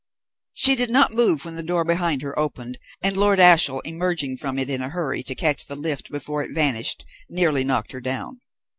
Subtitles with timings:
[0.53, 4.57] She did not move when the door behind her opened, and Lord Ashiel, emerging from
[4.57, 8.41] it in a hurry to catch the lift before it vanished, nearly knocked her down.